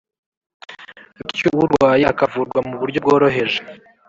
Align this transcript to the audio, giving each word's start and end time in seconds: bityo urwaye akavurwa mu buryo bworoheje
bityo 1.23 1.49
urwaye 1.63 2.03
akavurwa 2.13 2.59
mu 2.67 2.75
buryo 2.79 2.99
bworoheje 3.03 3.59